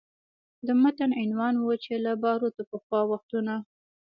د 0.67 0.67
متن 0.81 1.11
عنوان 1.21 1.53
و 1.59 1.65
چې 1.83 1.93
له 2.05 2.11
باروتو 2.21 2.63
پخوا 2.71 3.01
وختونه 3.11 3.53